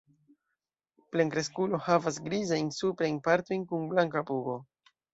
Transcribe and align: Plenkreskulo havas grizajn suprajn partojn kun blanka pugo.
Plenkreskulo 1.15 1.81
havas 1.89 2.19
grizajn 2.31 2.75
suprajn 2.81 3.23
partojn 3.31 3.71
kun 3.71 3.89
blanka 3.97 4.29
pugo. 4.33 4.61